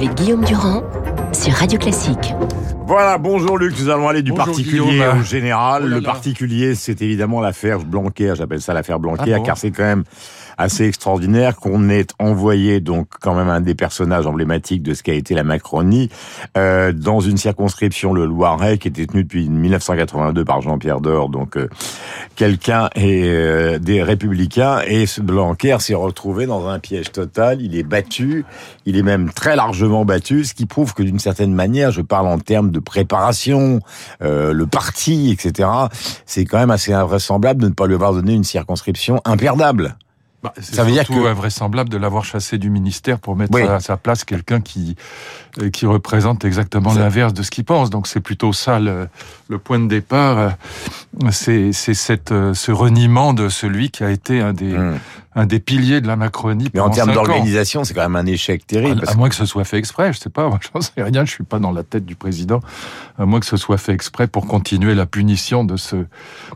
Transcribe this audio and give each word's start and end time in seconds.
avec 0.00 0.14
Guillaume 0.14 0.42
Durand 0.46 0.82
sur 1.34 1.52
Radio 1.52 1.78
Classique. 1.78 2.32
Voilà, 2.86 3.18
bonjour 3.18 3.58
Luc, 3.58 3.78
nous 3.78 3.90
allons 3.90 4.08
aller 4.08 4.22
du 4.22 4.30
Bonjour, 4.30 4.46
particulier 4.46 4.80
Guillaume. 4.92 5.20
au 5.20 5.22
général. 5.22 5.82
Oh 5.84 5.88
là 5.88 5.96
le 5.96 6.02
particulier, 6.02 6.74
c'est 6.74 7.02
évidemment 7.02 7.42
l'affaire 7.42 7.80
Blanquer, 7.80 8.32
j'appelle 8.34 8.62
ça 8.62 8.72
l'affaire 8.72 8.98
Blanquer, 8.98 9.34
Ah 9.34 9.36
bon 9.36 9.42
car 9.42 9.58
c'est 9.58 9.70
quand 9.70 9.82
même 9.82 10.04
assez 10.60 10.84
extraordinaire 10.84 11.56
qu'on 11.56 11.88
ait 11.88 12.06
envoyé 12.18 12.80
donc 12.80 13.08
quand 13.20 13.34
même 13.34 13.48
un 13.48 13.62
des 13.62 13.74
personnages 13.74 14.26
emblématiques 14.26 14.82
de 14.82 14.92
ce 14.92 15.02
qu'a 15.02 15.14
été 15.14 15.34
la 15.34 15.42
Macronie 15.42 16.10
euh, 16.58 16.92
dans 16.92 17.20
une 17.20 17.38
circonscription, 17.38 18.12
le 18.12 18.26
Loiret, 18.26 18.76
qui 18.76 18.88
était 18.88 19.06
tenue 19.06 19.24
depuis 19.24 19.48
1982 19.48 20.44
par 20.44 20.60
Jean-Pierre 20.60 21.00
Dor, 21.00 21.30
donc 21.30 21.56
euh, 21.56 21.68
quelqu'un 22.36 22.90
et 22.94 23.24
euh, 23.24 23.78
des 23.78 24.02
républicains, 24.02 24.80
et 24.86 25.06
Blanquer 25.22 25.78
s'est 25.80 25.94
retrouvé 25.94 26.44
dans 26.44 26.68
un 26.68 26.78
piège 26.78 27.10
total, 27.10 27.62
il 27.62 27.74
est 27.74 27.82
battu, 27.82 28.44
il 28.84 28.98
est 28.98 29.02
même 29.02 29.30
très 29.30 29.56
largement 29.56 30.04
battu, 30.04 30.44
ce 30.44 30.52
qui 30.52 30.66
prouve 30.66 30.92
que 30.92 31.02
d'une 31.02 31.18
certaine 31.18 31.54
manière, 31.54 31.90
je 31.90 32.02
parle 32.02 32.26
en 32.26 32.38
termes 32.38 32.70
de 32.70 32.80
préparation, 32.80 33.80
euh, 34.22 34.52
le 34.52 34.66
parti, 34.66 35.30
etc., 35.30 35.70
c'est 36.26 36.44
quand 36.44 36.58
même 36.58 36.70
assez 36.70 36.92
invraisemblable 36.92 37.62
de 37.62 37.68
ne 37.68 37.72
pas 37.72 37.86
lui 37.86 37.94
avoir 37.94 38.12
donné 38.12 38.34
une 38.34 38.44
circonscription 38.44 39.22
imperdable. 39.24 39.96
Bah, 40.42 40.54
c'est 40.58 40.74
Ça 40.74 40.84
veut 40.84 40.92
dire 40.92 41.06
que- 41.06 41.26
invraisemblable 41.26 41.90
de 41.90 41.98
l'avoir 41.98 42.24
chassé 42.24 42.56
du 42.56 42.70
ministère 42.70 43.18
pour 43.18 43.36
mettre 43.36 43.52
Oui. 43.54 43.62
à 43.62 43.78
sa 43.80 43.96
place 43.98 44.24
quelqu'un 44.24 44.60
qui 44.62 44.96
euh, 45.60 45.68
qui 45.68 45.84
représente 45.84 46.44
exactement 46.44 46.94
l'inverse 46.94 47.34
de 47.34 47.42
ce 47.42 47.50
qu'il 47.50 47.64
pense. 47.64 47.90
Donc 47.90 48.06
c'est 48.06 48.20
plutôt 48.20 48.52
ça 48.52 48.78
le, 48.80 49.08
le 49.48 49.58
point 49.58 49.78
de 49.78 49.86
départ. 49.88 50.38
Euh, 50.38 50.50
C'est 51.30 51.72
c'est 51.72 51.94
cette 51.94 52.32
euh, 52.32 52.54
ce 52.54 52.72
reniement 52.72 53.34
de 53.34 53.48
celui 53.48 53.90
qui 53.90 54.02
a 54.04 54.10
été 54.10 54.40
un 54.40 54.52
des 54.54 54.70
Hmm. 54.78 54.98
un 55.36 55.46
des 55.46 55.60
piliers 55.60 56.00
de 56.00 56.06
la 56.08 56.16
Macronie. 56.16 56.70
Mais 56.74 56.80
en 56.80 56.90
termes 56.90 57.12
d'organisation, 57.12 57.84
c'est 57.84 57.94
quand 57.94 58.02
même 58.02 58.16
un 58.16 58.26
échec 58.26 58.66
terrible. 58.66 58.98
À, 58.98 59.00
parce 59.04 59.12
à 59.12 59.16
moins 59.16 59.28
que 59.28 59.34
ce 59.36 59.44
soit 59.46 59.64
fait 59.64 59.76
exprès, 59.78 60.12
je 60.12 60.18
sais 60.18 60.30
pas, 60.30 60.48
moi 60.52 60.58
j'en 60.72 60.80
sais 60.80 61.02
rien, 61.02 61.24
je 61.24 61.30
suis 61.30 61.44
pas 61.44 61.58
dans 61.58 61.70
la 61.72 61.82
tête 61.84 62.04
du 62.06 62.14
président, 62.16 62.60
à 63.18 63.26
moins 63.26 63.38
que 63.40 63.46
ce 63.46 63.56
soit 63.56 63.76
fait 63.78 63.92
exprès 63.92 64.26
pour 64.26 64.46
continuer 64.46 64.94
la 64.94 65.06
punition 65.06 65.64
de 65.64 65.76
ce, 65.76 65.96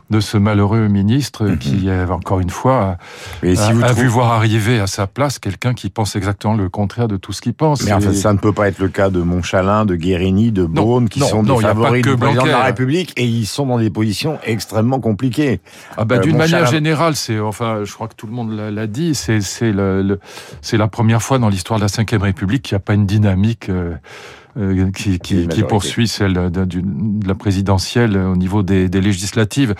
de 0.09 0.19
ce 0.19 0.37
malheureux 0.37 0.87
ministre 0.87 1.51
qui, 1.59 1.87
euh, 1.89 2.07
encore 2.09 2.39
une 2.41 2.49
fois, 2.49 2.97
a, 3.43 3.55
si 3.55 3.73
a 3.83 3.93
vu 3.93 4.07
voir 4.07 4.31
arriver 4.31 4.79
à 4.79 4.87
sa 4.87 5.07
place 5.07 5.39
quelqu'un 5.39 5.73
qui 5.73 5.89
pense 5.89 6.15
exactement 6.15 6.55
le 6.55 6.69
contraire 6.69 7.07
de 7.07 7.17
tout 7.17 7.33
ce 7.33 7.41
qu'il 7.41 7.53
pense. 7.53 7.83
Mais 7.83 7.93
enfin, 7.93 8.11
Et- 8.11 8.15
ça 8.15 8.33
ne 8.33 8.37
peut 8.37 8.53
pas 8.53 8.67
être 8.67 8.79
le 8.79 8.87
cas 8.89 9.09
de 9.09 9.21
Montchalin, 9.21 9.85
de 9.85 9.95
Guérini, 9.95 10.51
de 10.51 10.65
Beaune, 10.65 11.09
qui 11.09 11.19
non, 11.19 11.27
sont 11.27 11.43
non, 11.43 11.57
des 11.57 11.63
favoris 11.63 12.01
du 12.03 12.15
président 12.17 12.43
de 12.43 12.49
la. 12.49 12.63
République, 12.63 13.13
et 13.17 13.25
ils 13.25 13.45
sont 13.45 13.65
dans 13.65 13.77
des 13.79 13.89
positions 13.89 14.39
extrêmement 14.43 14.99
compliquées. 14.99 15.59
Ah 15.97 16.05
bah, 16.05 16.15
Euh, 16.15 16.19
d'une 16.19 16.37
manière 16.37 16.65
générale, 16.65 17.15
c'est 17.15 17.39
enfin, 17.39 17.81
je 17.83 17.93
crois 17.93 18.07
que 18.07 18.15
tout 18.15 18.27
le 18.27 18.33
monde 18.33 18.51
l'a 18.51 18.87
dit, 18.87 19.13
c'est 19.15 19.41
la 20.77 20.87
première 20.87 21.21
fois 21.21 21.39
dans 21.39 21.49
l'histoire 21.49 21.79
de 21.79 21.85
la 21.85 22.17
Ve 22.17 22.21
République 22.21 22.63
qu'il 22.63 22.75
n'y 22.75 22.77
a 22.77 22.85
pas 22.85 22.93
une 22.93 23.05
dynamique 23.05 23.69
euh, 23.69 23.95
euh, 24.57 24.89
qui, 24.91 25.19
qui, 25.19 25.47
qui 25.47 25.63
poursuit 25.63 26.07
celle 26.07 26.33
de, 26.51 26.63
de 26.65 27.27
la 27.27 27.35
présidentielle 27.35 28.17
au 28.17 28.35
niveau 28.35 28.63
des, 28.63 28.87
des 28.89 29.01
législatives. 29.01 29.75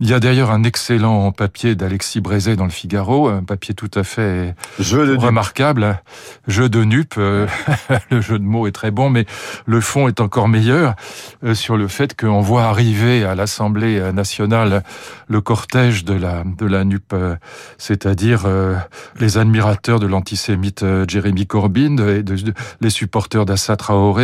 Il 0.00 0.08
y 0.08 0.14
a 0.14 0.20
d'ailleurs 0.20 0.50
un 0.50 0.62
excellent 0.64 1.32
papier 1.32 1.74
d'Alexis 1.74 2.20
Brézet 2.20 2.56
dans 2.56 2.64
le 2.64 2.70
Figaro, 2.70 3.28
un 3.28 3.42
papier 3.42 3.74
tout 3.74 3.90
à 3.94 4.04
fait 4.04 4.54
Jeu 4.78 5.06
de 5.06 5.16
remarquable. 5.26 6.00
Jeu 6.46 6.68
de 6.68 6.84
nupe, 6.84 7.14
euh, 7.18 7.46
le 8.10 8.20
jeu 8.20 8.38
de 8.38 8.44
mots 8.44 8.66
est 8.66 8.72
très 8.72 8.90
bon, 8.90 9.10
mais 9.10 9.26
le 9.66 9.80
fond 9.80 10.06
est 10.08 10.20
encore 10.20 10.48
meilleur 10.48 10.94
euh, 11.44 11.54
sur 11.54 11.76
le 11.76 11.88
fait 11.88 12.18
qu'on 12.18 12.40
voit 12.40 12.64
arriver 12.64 13.24
à 13.24 13.34
l'Assemblée 13.34 14.00
nationale 14.12 14.82
le 15.28 15.40
cortège 15.40 16.04
de 16.04 16.14
la 16.14 16.44
de 16.44 16.66
la 16.66 16.84
nupe, 16.84 17.14
c'est-à-dire 17.78 18.46
les 19.18 19.38
admirateurs 19.38 20.00
de 20.00 20.06
l'antisémite 20.06 20.84
Jeremy 21.08 21.46
Corbyn, 21.46 21.94
de- 21.96 22.24
les 22.80 22.90
supporters 22.90 23.44
d'Assa 23.46 23.76
Traoré, 23.76 24.19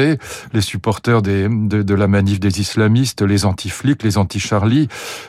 les 0.53 0.61
supporters 0.61 1.23
des, 1.23 1.49
de, 1.49 1.83
de 1.83 1.95
la 1.95 2.09
manif 2.09 2.41
des 2.41 2.61
islamistes, 2.61 3.23
les 3.23 3.45
anti-flics, 3.45 4.03
les 4.03 4.19
anti-Charlie. 4.19 4.89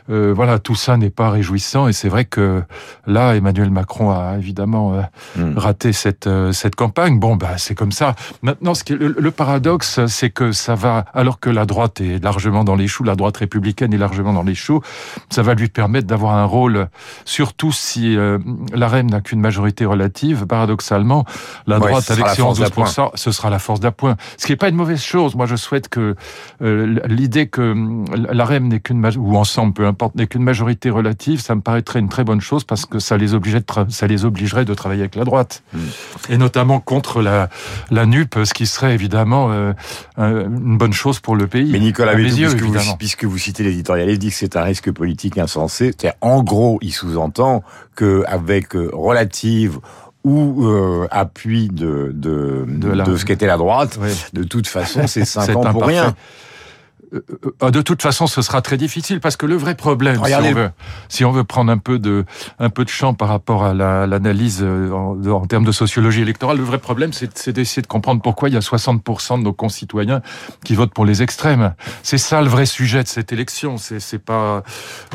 Euh, 0.09 0.33
voilà, 0.35 0.59
tout 0.59 0.75
ça 0.75 0.97
n'est 0.97 1.09
pas 1.09 1.29
réjouissant 1.29 1.87
et 1.87 1.93
c'est 1.93 2.09
vrai 2.09 2.25
que 2.25 2.63
là, 3.05 3.35
Emmanuel 3.35 3.71
Macron 3.71 4.11
a 4.11 4.35
évidemment 4.37 4.93
euh, 4.93 5.01
Hmm. 5.35 5.57
raté 5.57 5.93
cette 5.93 6.27
euh, 6.27 6.51
cette 6.51 6.75
campagne. 6.75 7.19
Bon, 7.19 7.35
bah 7.35 7.57
c'est 7.57 7.75
comme 7.75 7.91
ça. 7.91 8.15
Maintenant, 8.41 8.73
ce 8.73 8.83
qui 8.83 8.93
est, 8.93 8.95
le, 8.95 9.15
le 9.17 9.31
paradoxe, 9.31 9.99
c'est 10.07 10.29
que 10.29 10.51
ça 10.51 10.75
va, 10.75 11.05
alors 11.13 11.39
que 11.39 11.49
la 11.49 11.65
droite 11.65 12.01
est 12.01 12.23
largement 12.23 12.63
dans 12.63 12.75
les 12.75 12.87
choux, 12.87 13.03
la 13.03 13.15
droite 13.15 13.37
républicaine 13.37 13.93
est 13.93 13.97
largement 13.97 14.33
dans 14.33 14.43
les 14.43 14.55
choux, 14.55 14.81
ça 15.29 15.43
va 15.43 15.53
lui 15.53 15.67
permettre 15.67 16.07
d'avoir 16.07 16.35
un 16.35 16.45
rôle, 16.45 16.87
surtout 17.25 17.71
si 17.71 18.17
la 18.73 18.87
REM 18.87 19.09
n'a 19.09 19.21
qu'une 19.21 19.39
majorité 19.41 19.85
relative. 19.85 20.45
Paradoxalement, 20.47 21.25
la 21.67 21.79
droite 21.79 22.09
avec 22.09 22.27
ses 22.27 22.41
force 22.41 22.59
11-12%, 22.59 23.11
ce 23.15 23.31
sera 23.31 23.49
la 23.49 23.59
force 23.59 23.79
d'appoint. 23.79 24.15
Ce 24.37 24.45
qui 24.45 24.51
n'est 24.51 24.56
pas 24.57 24.69
une 24.69 24.75
mauvaise 24.75 25.01
chose. 25.01 25.35
Moi, 25.35 25.45
je 25.45 25.55
souhaite 25.55 25.87
que 25.89 26.15
euh, 26.61 26.99
l'idée 27.07 27.47
que 27.47 27.61
hum, 27.71 28.05
la 28.13 28.45
REM 28.45 28.67
n'est 28.67 28.79
qu'une 28.79 29.05
ou 29.17 29.37
ensemble, 29.37 29.73
peu 29.73 29.85
importe, 29.87 30.15
n'est 30.15 30.27
qu'une 30.27 30.43
majorité 30.43 30.89
relative, 30.89 31.39
ça 31.39 31.55
me 31.55 31.61
paraîtrait 31.61 31.99
une 31.99 32.09
très 32.09 32.23
bonne 32.23 32.41
chose 32.41 32.63
parce 32.63 32.85
que 32.85 32.99
ça 32.99 33.17
les 33.17 33.33
obligerait 33.33 33.61
de, 33.61 33.65
tra- 33.65 33.89
ça 33.89 34.07
les 34.07 34.25
obligerait 34.25 34.65
de 34.65 34.73
travailler 34.73 35.01
avec 35.01 35.15
la 35.15 35.23
droite 35.23 35.63
Mm. 35.73 35.77
et 36.29 36.37
notamment 36.37 36.79
contre 36.79 37.21
la 37.21 37.49
la 37.91 38.05
NUP, 38.05 38.35
ce 38.43 38.53
qui 38.53 38.65
serait 38.65 38.93
évidemment 38.93 39.51
euh, 39.51 39.73
un- 40.17 40.45
une 40.45 40.77
bonne 40.77 40.93
chose 40.93 41.19
pour 41.19 41.35
le 41.35 41.47
pays. 41.47 41.71
Mais 41.71 41.79
Nicolas 41.79 42.13
yeux, 42.17 42.47
puisque, 42.49 42.63
vous, 42.63 42.97
puisque 42.97 43.23
vous 43.25 43.37
citez 43.37 43.63
l'éditorialiste, 43.63 44.19
dit 44.21 44.29
que 44.29 44.35
c'est 44.35 44.55
un 44.55 44.63
risque 44.63 44.91
politique 44.91 45.37
insensé. 45.37 45.93
En 46.21 46.43
gros, 46.43 46.79
il 46.81 46.91
sous-entend 46.93 47.63
que 47.95 48.23
avec 48.27 48.75
euh, 48.75 48.89
relative 48.93 49.79
ou 50.27 50.67
euh, 50.67 51.07
appui 51.09 51.69
de 51.69 52.11
de, 52.13 52.65
De 52.67 53.15
ce 53.15 53.23
qu'était 53.25 53.47
la 53.47 53.57
droite, 53.57 53.97
Ouais. 54.01 54.11
de 54.33 54.43
toute 54.43 54.67
façon, 54.67 55.07
c'est 55.07 55.23
cinq 55.35 55.43
C'est 55.45 55.55
ans 55.55 55.71
pour 55.71 55.85
rien. 55.85 56.13
Euh, 57.13 57.21
euh, 57.63 57.71
de 57.71 57.81
toute 57.81 58.01
façon, 58.01 58.27
ce 58.27 58.41
sera 58.41 58.61
très 58.61 58.75
difficile 58.77 59.19
parce 59.21 59.37
que 59.37 59.45
le 59.45 59.55
vrai 59.55 59.75
problème, 59.75 60.15
si 60.27 60.33
on, 60.35 60.53
veut, 60.53 60.69
si 61.07 61.25
on 61.25 61.31
veut 61.31 61.43
prendre 61.45 61.71
un 61.71 61.77
peu 61.77 61.99
de, 61.99 62.25
un 62.59 62.69
peu 62.69 62.83
de 62.83 62.89
champ 62.89 63.13
par 63.13 63.29
rapport 63.29 63.63
à 63.63 63.73
la- 63.73 64.05
l'analyse 64.07 64.59
euh, 64.61 64.91
en, 64.91 65.45
termes 65.45 65.63
de 65.63 65.71
sociologie 65.71 66.21
électorale, 66.21 66.57
le 66.57 66.63
vrai 66.63 66.79
problème, 66.79 67.13
c'est 67.13 67.49
d'essayer 67.49 67.81
de 67.81 67.87
comprendre 67.87 68.21
pourquoi 68.21 68.49
il 68.49 68.55
y 68.55 68.57
a 68.57 68.61
60% 68.61 69.37
de 69.39 69.43
nos 69.43 69.53
concitoyens 69.53 70.21
qui 70.65 70.75
votent 70.75 70.93
pour 70.93 71.05
les 71.05 71.23
extrêmes. 71.23 71.73
C'est 72.03 72.17
ça 72.17 72.41
le 72.41 72.49
vrai 72.49 72.65
sujet 72.65 73.03
de 73.03 73.07
cette 73.07 73.31
élection. 73.31 73.77
C'est 73.77 74.19
pas 74.19 74.63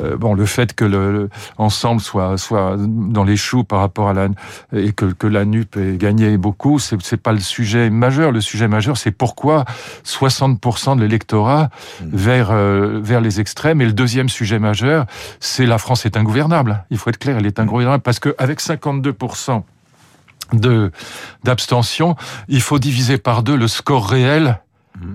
euh, 0.01 0.17
bon 0.17 0.33
le 0.35 0.47
fait 0.47 0.75
que 0.75 0.85
le, 0.87 1.13
le- 1.13 1.29
ensemble 1.59 2.01
soit 2.01 2.39
soit 2.39 2.77
dans 2.79 3.25
les 3.25 3.37
choux 3.37 3.65
par 3.65 3.81
rapport 3.81 4.09
à 4.09 4.15
la 4.15 4.29
et 4.75 4.93
que, 4.93 5.07
que 5.07 5.27
la 5.27 5.45
NUP 5.45 5.77
ait 5.77 5.97
gagné 5.99 6.39
beaucoup. 6.39 6.79
C'est 6.79 7.17
pas 7.19 7.33
le 7.33 7.41
sujet 7.41 7.91
majeur. 7.91 8.33
Le 8.33 8.41
sujet 8.41 8.69
majeur, 8.69 8.97
c'est 8.97 9.11
pourquoi 9.11 9.65
60% 10.07 10.97
de 10.97 11.03
l'électorat 11.03 11.69
vers 12.01 12.51
euh, 12.51 13.01
vers 13.03 13.21
les 13.21 13.41
extrêmes. 13.41 13.81
Et 13.81 13.87
le 13.87 13.93
deuxième 13.93 14.29
sujet 14.29 14.59
majeur, 14.59 15.07
c'est 15.41 15.67
la 15.67 15.79
France 15.79 16.07
est 16.07 16.17
ingouvernable. 16.17 16.85
Il 16.91 16.99
faut 16.99 17.11
être 17.11 17.19
clair, 17.19 17.37
elle 17.39 17.47
est 17.47 17.61
ingouvernable 17.61 18.03
parce 18.03 18.19
que 18.19 18.35
avec 18.39 18.61
52% 18.61 19.63
de 20.53 20.91
d'abstention, 21.45 22.17
il 22.49 22.61
faut 22.61 22.79
diviser 22.79 23.19
par 23.19 23.43
deux 23.43 23.57
le 23.57 23.69
score 23.69 24.09
réel 24.09 24.59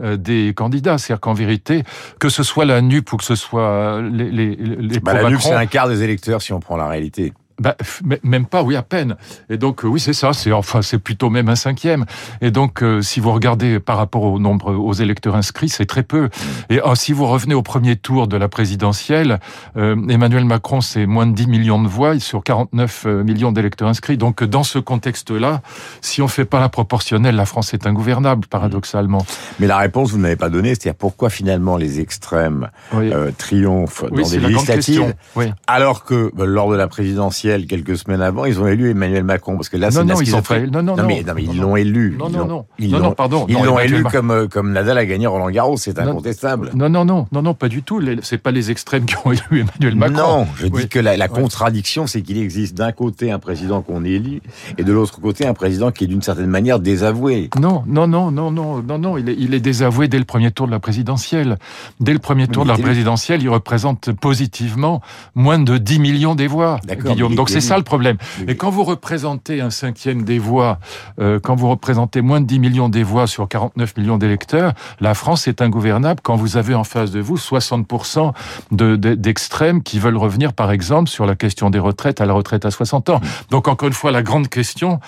euh, 0.02 0.18
des 0.18 0.54
candidats. 0.56 0.98
C'est-à-dire 0.98 1.22
qu'en 1.22 1.34
vérité, 1.34 1.84
que 2.20 2.30
ce 2.30 2.44
soit 2.44 2.66
la 2.66 2.82
NUP 2.82 3.12
ou 3.14 3.18
que 3.18 3.24
ce 3.24 3.36
soit 3.36 4.02
les, 4.02 4.32
les, 4.32 4.56
les 4.56 5.00
Bah, 5.00 5.14
la 5.14 5.30
NUP, 5.30 5.42
c'est 5.42 5.54
un 5.54 5.66
quart 5.68 5.88
des 5.88 6.04
électeurs 6.04 6.42
si 6.42 6.54
on 6.54 6.60
prend 6.60 6.78
la 6.78 6.88
réalité. 6.88 7.34
Bah, 7.60 7.76
même 8.24 8.46
pas, 8.46 8.64
oui, 8.64 8.76
à 8.76 8.84
peine. 8.84 9.16
Et 9.50 9.58
donc, 9.58 9.84
euh, 9.84 9.88
oui, 9.88 10.00
c'est 10.00 10.14
ça. 10.14 10.34
C'est 10.34 10.52
enfin, 10.52 10.82
c'est 10.82 11.00
plutôt 11.00 11.30
même 11.30 11.50
un 11.50 11.56
cinquième. 11.56 12.06
Et 12.42 12.52
donc, 12.52 12.84
euh, 12.84 13.02
si 13.02 13.20
vous 13.20 13.32
regardez 13.32 13.80
par 13.80 13.98
rapport 13.98 14.24
au 14.24 14.40
nombre 14.40 14.74
aux 14.74 14.94
électeurs 14.94 15.36
inscrits, 15.36 15.70
c'est 15.70 15.86
très 15.86 16.04
peu. 16.04 16.30
Et 16.70 16.80
oh, 16.84 16.96
si 16.96 17.14
vous 17.14 17.26
revenez 17.26 17.56
au 17.56 17.62
premier 17.62 17.96
tour 17.96 18.28
de 18.28 18.38
la 18.38 18.48
présidentielle, 18.48 19.40
euh, 19.76 19.96
Emmanuel 20.08 20.46
Macron, 20.46 20.82
c'est 20.82 21.06
moins 21.06 21.26
de 21.26 21.34
10 21.34 21.48
millions 21.48 21.82
de 21.82 21.88
voix 21.88 22.20
sur 22.20 22.44
49 22.44 23.04
euh, 23.06 23.24
millions 23.24 23.52
d'électeurs 23.52 23.88
inscrits. 23.88 24.18
Donc, 24.18 24.44
dans 24.44 24.64
ce 24.64 24.80
contexte-là, 24.80 25.62
si 26.02 26.22
on 26.22 26.28
fait 26.28 26.46
pas 26.46 26.60
la 26.60 26.70
proportionnelle, 26.70 27.36
la 27.36 27.46
France 27.46 27.74
est 27.74 27.88
ingouvernable, 27.88 28.48
paradoxalement. 28.48 29.26
Mais 29.60 29.68
la 29.68 29.78
réponse, 29.78 30.12
vous 30.12 30.18
ne 30.18 30.24
l'avez 30.24 30.36
pas 30.36 30.50
donnée, 30.50 30.70
c'est-à-dire 30.70 30.96
pourquoi 30.96 31.30
finalement 31.30 31.78
les 31.78 32.00
extrêmes 32.00 32.70
Oui, 32.94 33.12
euh, 33.12 33.32
triomphent 33.38 34.06
oui 34.12 34.24
dans 34.24 34.30
des 34.30 34.40
législatives. 34.40 35.16
Oui. 35.36 35.52
alors 35.68 36.04
que 36.04 36.32
bah, 36.36 36.46
lors 36.46 36.70
de 36.72 36.76
la 36.76 36.88
présidentielle, 36.88 37.47
quelques 37.68 37.98
semaines 37.98 38.22
avant, 38.22 38.46
ils 38.46 38.60
ont 38.60 38.68
élu 38.68 38.92
Emmanuel 38.92 39.24
Macron, 39.24 39.56
parce 39.56 39.70
que 39.70 39.78
là, 39.78 39.92
c'est 39.92 40.00
Non, 40.00 40.14
non, 40.16 40.22
ils 40.22 40.36
ont 40.36 40.42
fait. 40.42 40.68
Non, 40.68 40.84
non, 40.84 40.96
Non, 40.96 41.04
mais, 41.06 41.24
non, 41.24 41.34
mais 41.36 41.44
Non, 41.44 41.54
ils 41.54 41.60
l'ont 41.60 41.76
élu. 41.76 42.16
Non, 42.18 42.30
non, 42.30 42.46
non. 42.46 42.66
Ils 42.80 42.92
Non, 42.92 43.12
pardon. 43.14 43.46
Ils 43.48 43.56
l'ont 43.56 43.80
élu 43.80 44.04
comme, 44.04 44.32
euh, 44.32 44.48
comme 44.48 44.72
Nadal 44.72 44.98
a 44.98 45.06
gagné 45.06 45.28
Roland 45.28 45.50
Garros, 45.50 45.78
c'est 45.78 45.98
incontestable. 46.00 46.72
Non, 46.74 46.90
non, 46.90 47.06
non, 47.06 47.28
non, 47.32 47.42
non, 47.42 47.54
pas 47.54 47.70
du 47.70 47.84
tout. 47.84 48.02
C'est 48.22 48.38
pas 48.38 48.52
les 48.52 48.72
extrêmes 48.72 49.06
qui 49.06 49.16
ont 49.24 49.32
élu 49.52 49.62
Emmanuel 49.62 49.96
Macron. 49.96 50.40
Non, 50.40 50.48
je 50.56 50.68
dis 50.68 50.88
que 50.88 51.00
la, 51.00 51.28
contradiction, 51.28 52.08
c'est 52.08 52.22
qu'il 52.22 52.38
existe 52.38 52.76
d'un 52.76 52.92
côté 52.92 53.32
un 53.32 53.40
président 53.40 53.82
qu'on 53.82 54.04
élit 54.04 54.42
et 54.78 54.84
de 54.84 54.92
l'autre 54.92 55.20
côté 55.20 55.46
un 55.46 55.54
président 55.54 55.92
qui 55.92 56.06
est 56.06 56.08
d'une 56.08 56.22
certaine 56.22 56.48
manière 56.48 56.80
désavoué. 56.80 57.50
Non, 57.60 57.84
non, 57.88 58.08
non, 58.08 58.32
non, 58.32 58.52
non, 58.52 58.82
non, 58.82 58.98
non. 58.98 59.18
Il 59.18 59.30
est, 59.30 59.36
il 59.38 59.54
est 59.54 59.60
désavoué 59.60 60.08
dès 60.08 60.20
le 60.20 60.26
premier 60.26 60.52
tour 60.52 60.68
de 60.68 60.72
la 60.72 60.80
présidentielle. 60.80 61.58
Dès 62.00 62.14
le 62.14 62.20
premier 62.20 62.48
tour 62.48 62.64
de 62.64 62.70
la 62.70 62.78
présidentielle, 62.78 63.42
il 63.42 63.50
représente 63.50 64.12
positivement 64.14 65.02
moins 65.36 65.60
de 65.60 65.78
10 65.78 66.00
millions 66.00 66.36
des 66.36 66.48
voix. 66.48 66.80
D'accord, 66.86 67.14
Guillaume 67.14 67.36
Donc 67.38 67.50
c'est 67.50 67.62
ça 67.62 67.78
le 67.78 67.84
problème. 67.84 68.18
Et 68.48 68.58
quand 68.58 68.70
vous 68.70 68.84
représentez 68.84 69.62
un 69.62 69.70
cinquième 69.70 70.24
des 70.24 70.40
voix, 70.40 70.80
euh, 71.22 71.40
quand 71.40 71.56
vous 71.56 71.70
représentez 71.70 72.22
moins 72.22 72.42
de 72.42 72.46
10 72.46 72.60
millions 72.60 72.90
des 72.90 73.04
voix 73.04 73.28
sur 73.28 73.48
49 73.48 73.96
millions 73.96 74.18
d'électeurs, 74.18 74.74
la 75.00 75.14
France 75.14 75.48
est 75.48 75.62
ingouvernable 75.62 76.20
quand 76.24 76.36
vous 76.36 76.58
avez 76.58 76.74
en 76.74 76.84
face 76.84 77.12
de 77.12 77.20
vous 77.20 77.38
60% 77.38 78.34
d'extrêmes 78.72 79.84
qui 79.84 80.00
veulent 80.00 80.18
revenir, 80.18 80.54
par 80.54 80.72
exemple, 80.72 81.10
sur 81.10 81.26
la 81.26 81.36
question 81.36 81.70
des 81.70 81.80
retraites 81.80 82.22
à 82.22 82.26
la 82.26 82.34
retraite 82.34 82.66
à 82.66 82.72
60 82.72 83.10
ans. 83.10 83.22
Donc 83.52 83.68
encore 83.68 83.88
une 83.88 83.94
fois, 83.94 84.12
la 84.12 84.24
grande 84.24 84.48
question, 84.48 85.00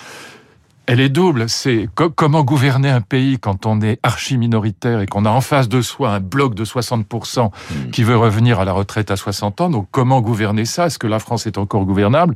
elle 0.90 0.98
est 0.98 1.08
double. 1.08 1.48
C'est 1.48 1.88
comment 2.16 2.42
gouverner 2.42 2.90
un 2.90 3.00
pays 3.00 3.38
quand 3.38 3.64
on 3.64 3.80
est 3.80 4.00
archi 4.02 4.36
minoritaire 4.36 5.00
et 5.00 5.06
qu'on 5.06 5.24
a 5.24 5.30
en 5.30 5.40
face 5.40 5.68
de 5.68 5.82
soi 5.82 6.10
un 6.10 6.18
bloc 6.18 6.56
de 6.56 6.64
60% 6.64 7.46
hmm. 7.46 7.90
qui 7.92 8.02
veut 8.02 8.16
revenir 8.16 8.58
à 8.58 8.64
la 8.64 8.72
retraite 8.72 9.12
à 9.12 9.16
60 9.16 9.60
ans. 9.60 9.70
Donc 9.70 9.86
comment 9.92 10.20
gouverner 10.20 10.64
ça? 10.64 10.86
Est-ce 10.86 10.98
que 10.98 11.06
la 11.06 11.20
France 11.20 11.46
est 11.46 11.58
encore 11.58 11.84
gouvernable? 11.84 12.34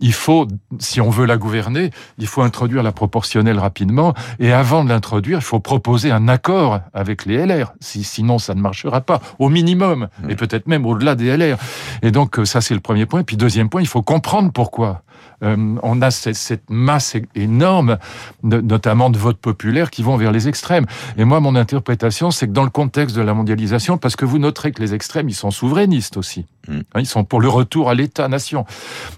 Il 0.00 0.12
faut, 0.12 0.48
si 0.80 1.00
on 1.00 1.10
veut 1.10 1.26
la 1.26 1.36
gouverner, 1.36 1.92
il 2.18 2.26
faut 2.26 2.42
introduire 2.42 2.82
la 2.82 2.90
proportionnelle 2.90 3.60
rapidement. 3.60 4.14
Et 4.40 4.52
avant 4.52 4.82
de 4.82 4.88
l'introduire, 4.88 5.38
il 5.38 5.44
faut 5.44 5.60
proposer 5.60 6.10
un 6.10 6.26
accord 6.26 6.80
avec 6.94 7.24
les 7.24 7.46
LR. 7.46 7.72
Si, 7.78 8.02
sinon, 8.02 8.40
ça 8.40 8.56
ne 8.56 8.60
marchera 8.60 9.00
pas. 9.00 9.20
Au 9.38 9.48
minimum. 9.48 10.08
Hmm. 10.24 10.30
Et 10.30 10.34
peut-être 10.34 10.66
même 10.66 10.86
au-delà 10.86 11.14
des 11.14 11.36
LR. 11.36 11.56
Et 12.02 12.10
donc, 12.10 12.40
ça, 12.46 12.60
c'est 12.60 12.74
le 12.74 12.80
premier 12.80 13.06
point. 13.06 13.22
Puis 13.22 13.36
deuxième 13.36 13.68
point, 13.68 13.80
il 13.80 13.86
faut 13.86 14.02
comprendre 14.02 14.50
pourquoi. 14.50 15.04
Euh, 15.42 15.76
on 15.82 16.02
a 16.02 16.10
cette, 16.10 16.70
masse 16.70 17.16
énorme, 17.34 17.98
notamment 18.42 19.10
de 19.10 19.18
votes 19.18 19.38
populaires, 19.38 19.90
qui 19.90 20.02
vont 20.02 20.16
vers 20.16 20.32
les 20.32 20.48
extrêmes. 20.48 20.86
Et 21.16 21.24
moi, 21.24 21.40
mon 21.40 21.56
interprétation, 21.56 22.30
c'est 22.30 22.46
que 22.46 22.52
dans 22.52 22.64
le 22.64 22.70
contexte 22.70 23.16
de 23.16 23.22
la 23.22 23.34
mondialisation, 23.34 23.98
parce 23.98 24.16
que 24.16 24.24
vous 24.24 24.38
noterez 24.38 24.72
que 24.72 24.80
les 24.80 24.94
extrêmes, 24.94 25.28
ils 25.28 25.34
sont 25.34 25.50
souverainistes 25.50 26.16
aussi. 26.16 26.46
Mm. 26.68 26.80
Hein, 26.94 27.00
ils 27.00 27.06
sont 27.06 27.24
pour 27.24 27.40
le 27.40 27.48
retour 27.48 27.90
à 27.90 27.94
l'État-nation. 27.94 28.64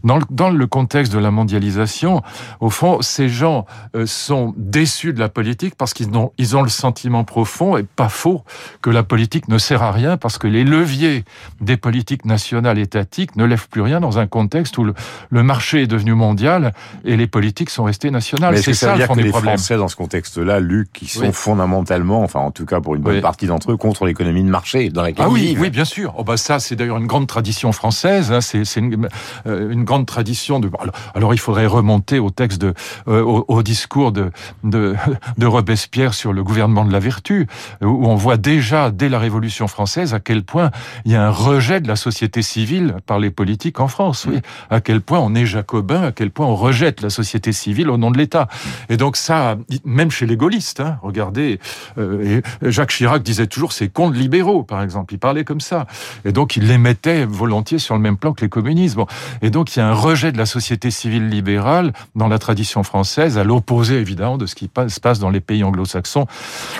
Dans, 0.02 0.18
dans, 0.30 0.50
le 0.50 0.66
contexte 0.66 1.12
de 1.12 1.18
la 1.18 1.30
mondialisation, 1.30 2.22
au 2.60 2.70
fond, 2.70 3.02
ces 3.02 3.28
gens 3.28 3.66
euh, 3.94 4.06
sont 4.06 4.54
déçus 4.56 5.12
de 5.12 5.20
la 5.20 5.28
politique 5.28 5.74
parce 5.76 5.94
qu'ils 5.94 6.14
ont, 6.16 6.32
ils 6.38 6.56
ont 6.56 6.62
le 6.62 6.68
sentiment 6.68 7.24
profond, 7.24 7.76
et 7.76 7.82
pas 7.82 8.08
faux, 8.08 8.44
que 8.82 8.90
la 8.90 9.02
politique 9.02 9.48
ne 9.48 9.58
sert 9.58 9.82
à 9.82 9.92
rien 9.92 10.16
parce 10.16 10.38
que 10.38 10.46
les 10.46 10.64
leviers 10.64 11.24
des 11.60 11.76
politiques 11.76 12.24
nationales 12.24 12.78
étatiques 12.78 13.36
ne 13.36 13.44
lèvent 13.44 13.68
plus 13.68 13.82
rien 13.82 14.00
dans 14.00 14.18
un 14.18 14.26
contexte 14.26 14.78
où 14.78 14.84
le, 14.84 14.94
le 15.30 15.42
marché 15.42 15.82
est 15.82 15.86
devenu 15.86 16.13
mondial 16.14 16.72
et 17.04 17.16
les 17.16 17.26
politiques 17.26 17.70
sont 17.70 17.84
restées 17.84 18.10
nationales. 18.10 18.58
C'est 18.58 18.74
ça, 18.74 18.88
ça 18.88 18.96
le 18.96 19.06
fond 19.06 19.14
que 19.14 19.20
des 19.20 19.24
les 19.24 19.32
Français, 19.32 19.76
dans 19.76 19.88
ce 19.88 19.96
contexte-là, 19.96 20.60
Luc, 20.60 20.92
qui 20.92 21.06
sont 21.06 21.32
fondamentalement, 21.32 22.22
enfin 22.22 22.40
en 22.40 22.50
tout 22.50 22.66
cas 22.66 22.80
pour 22.80 22.94
une 22.94 23.02
bonne 23.02 23.20
partie 23.20 23.46
d'entre 23.46 23.72
eux, 23.72 23.76
contre 23.76 24.06
l'économie 24.06 24.42
de 24.42 24.48
marché 24.48 24.90
dans 24.90 25.02
laquelle 25.02 25.26
ah 25.26 25.30
oui, 25.30 25.40
ils 25.40 25.48
vivent. 25.48 25.60
Oui, 25.60 25.70
bien 25.70 25.84
sûr. 25.84 26.14
Oh 26.16 26.24
bah 26.24 26.36
ça, 26.36 26.58
c'est 26.58 26.76
d'ailleurs 26.76 26.98
une 26.98 27.06
grande 27.06 27.26
tradition 27.26 27.72
française. 27.72 28.32
Hein. 28.32 28.40
C'est 28.40 28.76
une, 28.76 29.08
euh, 29.46 29.70
une, 29.70 29.84
grande 29.84 30.06
tradition 30.06 30.60
de. 30.60 30.70
Alors, 31.14 31.34
il 31.34 31.38
faudrait 31.38 31.66
remonter 31.66 32.18
au 32.18 32.30
texte 32.30 32.60
de, 32.60 32.74
euh, 33.08 33.22
au, 33.22 33.62
discours 33.62 34.12
de, 34.12 34.30
de, 34.62 34.94
de 35.38 35.46
Robespierre 35.46 36.14
sur 36.14 36.32
le 36.32 36.42
gouvernement 36.42 36.84
de 36.84 36.92
la 36.92 36.98
vertu, 36.98 37.46
où 37.80 38.06
on 38.08 38.14
voit 38.14 38.36
déjà 38.36 38.90
dès 38.90 39.08
la 39.08 39.18
Révolution 39.18 39.68
française 39.68 40.14
à 40.14 40.20
quel 40.20 40.42
point 40.42 40.70
il 41.04 41.12
y 41.12 41.16
a 41.16 41.26
un 41.26 41.30
rejet 41.30 41.80
de 41.80 41.88
la 41.88 41.96
société 41.96 42.42
civile 42.42 42.96
par 43.06 43.18
les 43.18 43.30
politiques 43.30 43.80
en 43.80 43.88
France. 43.88 44.26
Oui, 44.28 44.40
à 44.70 44.80
quel 44.80 45.00
point 45.00 45.20
on 45.20 45.34
est 45.34 45.46
jacobin 45.46 46.03
à 46.06 46.12
quel 46.12 46.30
point 46.30 46.46
on 46.46 46.56
rejette 46.56 47.02
la 47.02 47.10
société 47.10 47.52
civile 47.52 47.90
au 47.90 47.96
nom 47.96 48.10
de 48.10 48.18
l'État. 48.18 48.48
Et 48.88 48.96
donc 48.96 49.16
ça, 49.16 49.56
même 49.84 50.10
chez 50.10 50.26
les 50.26 50.36
gaullistes, 50.36 50.80
hein, 50.80 50.98
regardez, 51.02 51.58
euh, 51.98 52.40
Jacques 52.62 52.90
Chirac 52.90 53.22
disait 53.22 53.46
toujours 53.46 53.72
c'est 53.72 53.88
contre 53.88 54.16
libéraux, 54.16 54.62
par 54.62 54.82
exemple. 54.82 55.14
Il 55.14 55.18
parlait 55.18 55.44
comme 55.44 55.60
ça. 55.60 55.86
Et 56.24 56.32
donc 56.32 56.56
il 56.56 56.66
les 56.66 56.78
mettait 56.78 57.24
volontiers 57.24 57.78
sur 57.78 57.94
le 57.94 58.00
même 58.00 58.16
plan 58.16 58.32
que 58.32 58.42
les 58.42 58.48
communistes. 58.48 58.96
Bon. 58.96 59.06
Et 59.42 59.50
donc 59.50 59.74
il 59.74 59.78
y 59.78 59.82
a 59.82 59.88
un 59.88 59.94
rejet 59.94 60.32
de 60.32 60.38
la 60.38 60.46
société 60.46 60.90
civile 60.90 61.28
libérale 61.28 61.92
dans 62.14 62.28
la 62.28 62.38
tradition 62.38 62.82
française, 62.82 63.38
à 63.38 63.44
l'opposé 63.44 63.96
évidemment 63.96 64.38
de 64.38 64.46
ce 64.46 64.54
qui 64.54 64.70
se 64.88 65.00
passe 65.00 65.18
dans 65.18 65.30
les 65.30 65.40
pays 65.40 65.64
anglo-saxons. 65.64 66.26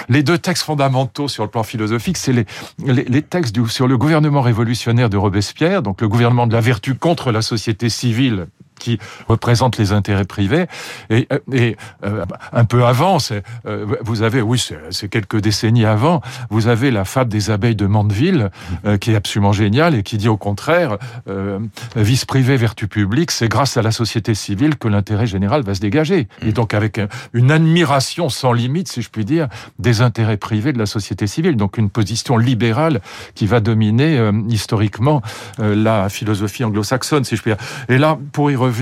Les 0.09 0.23
deux 0.23 0.39
textes 0.39 0.65
fondamentaux 0.65 1.29
sur 1.29 1.45
le 1.45 1.51
plan 1.51 1.63
philosophique, 1.63 2.17
c'est 2.17 2.33
les, 2.33 3.23
textes 3.23 3.55
sur 3.67 3.87
le 3.87 3.97
gouvernement 3.97 4.43
révolutionnaire 4.43 5.11
de 5.11 5.17
Robespierre, 5.17 5.83
donc 5.83 6.01
le 6.01 6.09
gouvernement 6.09 6.47
de 6.47 6.53
la 6.53 6.61
vertu 6.61 6.95
contre 6.95 7.33
la 7.33 7.43
société 7.43 7.89
civile 7.89 8.47
qui 8.85 8.99
représente 9.29 9.79
les 9.79 9.93
intérêts 9.93 10.27
privés. 10.27 10.67
Et, 11.09 11.27
et 11.53 11.77
euh, 12.05 12.27
un 12.53 12.65
peu 12.67 12.85
avant, 12.85 13.17
euh, 13.67 13.87
vous 14.03 14.23
avez, 14.23 14.43
oui, 14.43 14.63
c'est 14.91 15.09
quelques 15.09 15.41
décennies 15.41 15.87
avant, 15.87 16.21
vous 16.51 16.69
avez 16.69 16.91
la 16.91 17.07
fable 17.07 17.31
des 17.31 17.51
abeilles 17.51 17.77
de 17.77 17.87
Mandeville, 17.87 18.51
euh, 18.85 18.99
qui 18.99 19.13
est 19.13 19.17
absolument 19.17 19.53
géniale 19.53 19.95
et 19.95 20.03
qui 20.03 20.19
dit 20.19 20.29
au 20.29 20.37
contraire, 20.37 20.99
vice 21.97 22.25
privé, 22.25 22.57
vertu 22.57 22.89
publique, 22.89 23.31
c'est 23.31 23.49
grâce 23.49 23.77
à 23.77 23.83
la 23.83 23.91
société 23.91 24.35
civile 24.35 24.77
que 24.77 24.89
l'intérêt 24.89 25.27
général 25.27 25.63
va 25.63 25.75
se 25.75 25.81
dégager. 25.81 26.29
Et 26.43 26.53
donc 26.53 26.75
avec 26.75 27.01
une 27.33 27.51
admiration 27.51 28.29
sans 28.29 28.53
limite, 28.53 28.89
si 28.89 29.01
je 29.01 29.09
puis 29.09 29.25
dire, 29.25 29.49
des 29.79 30.03
intérêts 30.03 30.37
privés 30.37 30.73
de 30.73 30.79
la 30.79 30.87
société 30.87 31.27
civile. 31.27 31.57
Donc 31.57 31.79
une 31.79 31.89
position 31.89 32.37
libérale 32.37 33.01
qui 33.35 33.47
va 33.47 33.61
dominer 33.61 34.31
historiquement 34.49 35.23
la 35.59 36.09
philosophie 36.09 36.65
anglo-saxonne, 36.65 37.25
si 37.25 37.37
je 37.37 37.43
puis 37.43 37.53
dire. 37.53 37.65
Et 37.89 37.99
là, 37.99 38.19
pour 38.33 38.51
y 38.51 38.57
revenir, 38.57 38.74